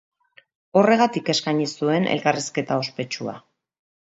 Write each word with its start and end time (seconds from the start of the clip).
Horregatik 0.81 1.29
eskaini 1.33 1.67
zuen 1.75 2.09
elkarrizketa 2.15 2.79
ospetsua. 2.87 3.37